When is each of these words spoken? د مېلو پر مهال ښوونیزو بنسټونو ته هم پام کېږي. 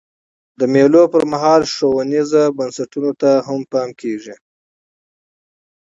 د 0.59 0.61
مېلو 0.73 1.03
پر 1.13 1.23
مهال 1.31 1.61
ښوونیزو 1.73 2.43
بنسټونو 2.57 3.11
ته 3.21 3.31
هم 3.47 3.61
پام 3.71 3.89
کېږي. 4.01 4.35